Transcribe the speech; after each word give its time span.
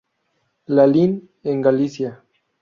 Lalín, 0.65 1.29
en 1.43 1.61
Galicia. 1.61 2.11